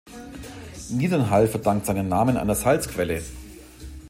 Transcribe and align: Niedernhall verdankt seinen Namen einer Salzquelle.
Niedernhall 0.89 1.47
verdankt 1.47 1.85
seinen 1.85 2.07
Namen 2.09 2.35
einer 2.35 2.55
Salzquelle. 2.55 3.21